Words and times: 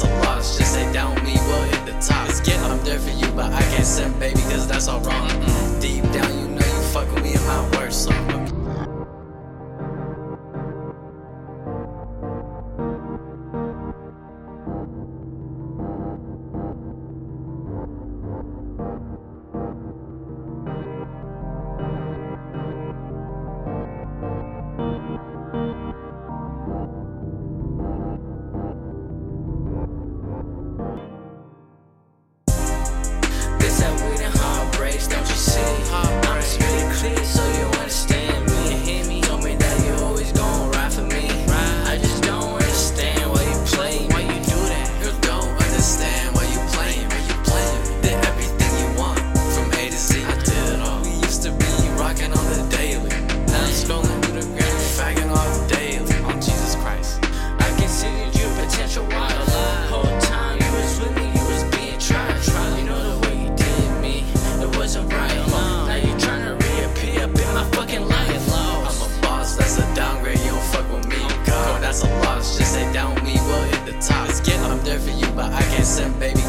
some 0.00 0.12
rocks. 0.22 0.56
Just 0.56 0.72
say 0.72 0.90
down, 0.92 1.14
we 1.24 1.32
will 1.32 1.62
hit 1.72 1.84
the 1.86 1.92
top. 2.00 2.28
It's 2.28 2.40
get, 2.40 2.58
I'm 2.60 2.82
there 2.84 2.98
for 2.98 3.10
you, 3.10 3.30
but 3.32 3.52
I 3.52 3.60
can't 3.72 3.84
send, 3.84 4.18
baby, 4.18 4.40
cause 4.50 4.66
that's 4.66 4.88
all 4.88 5.00
wrong. 5.00 5.28
Mm-mm. 5.28 5.59
Send 75.90 76.20
baby, 76.20 76.39